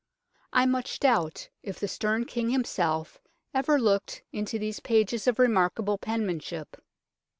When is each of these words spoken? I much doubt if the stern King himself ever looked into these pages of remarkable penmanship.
I 0.51 0.65
much 0.65 0.99
doubt 0.99 1.49
if 1.61 1.79
the 1.79 1.87
stern 1.87 2.25
King 2.25 2.49
himself 2.49 3.19
ever 3.53 3.79
looked 3.79 4.23
into 4.31 4.57
these 4.57 4.79
pages 4.79 5.27
of 5.27 5.37
remarkable 5.37 5.99
penmanship. 5.99 6.75